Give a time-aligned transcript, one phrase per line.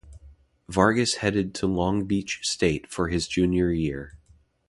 [0.67, 4.17] Vargas headed to Long Beach State for his junior year.